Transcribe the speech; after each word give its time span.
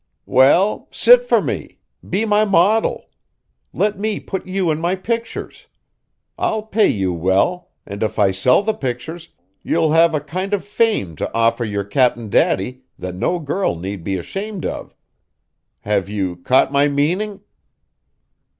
"Well, 0.25 0.87
sit 0.89 1.25
for 1.25 1.43
me; 1.43 1.77
be 2.09 2.25
my 2.25 2.43
model! 2.43 3.05
Let 3.71 3.99
me 3.99 4.19
put 4.19 4.47
you 4.47 4.71
in 4.71 4.79
my 4.79 4.95
pictures. 4.95 5.67
I'll 6.39 6.63
pay 6.63 6.87
you 6.87 7.13
well, 7.13 7.69
and 7.85 8.01
if 8.01 8.17
I 8.17 8.31
sell 8.31 8.63
the 8.63 8.73
pictures, 8.73 9.29
you'll 9.61 9.91
have 9.91 10.15
a 10.15 10.19
kind 10.19 10.55
of 10.55 10.65
fame 10.65 11.15
to 11.17 11.31
offer 11.35 11.63
your 11.63 11.83
Cap'n 11.83 12.31
Daddy 12.31 12.81
that 12.97 13.13
no 13.13 13.37
girl 13.37 13.75
need 13.75 14.03
be 14.03 14.17
ashamed 14.17 14.65
of. 14.65 14.95
Have 15.81 16.09
you 16.09 16.35
caught 16.37 16.71
my 16.71 16.87
meaning?" 16.87 17.41